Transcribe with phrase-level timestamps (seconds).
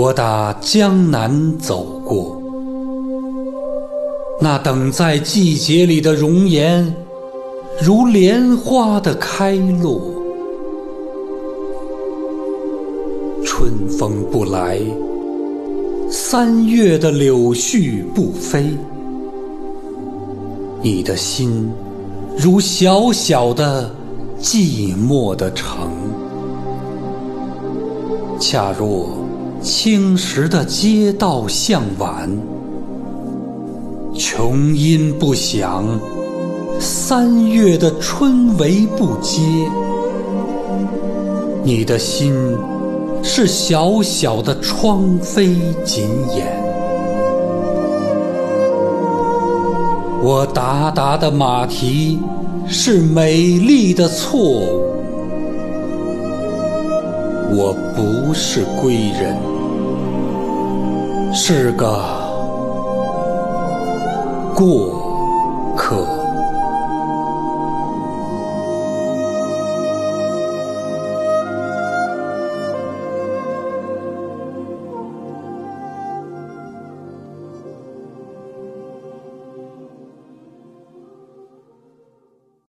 [0.00, 2.40] 我打江南走过，
[4.40, 6.94] 那等在季节里的容颜，
[7.82, 10.00] 如莲花的开落。
[13.44, 14.78] 春风不来，
[16.08, 18.70] 三月的柳絮不飞，
[20.80, 21.68] 你的心
[22.36, 23.90] 如小小的
[24.40, 25.90] 寂寞的城，
[28.38, 29.08] 恰若。
[29.60, 32.30] 青石的街道向晚，
[34.14, 35.82] 琼音不响；
[36.78, 39.40] 三月的春雷不接。
[41.64, 42.34] 你的心
[43.22, 46.46] 是小小的窗扉紧掩，
[50.22, 52.18] 我达达的马蹄
[52.68, 54.84] 是美丽的错误。
[57.50, 59.58] 我不是归人。
[61.32, 61.86] 是个
[64.54, 66.17] 过客。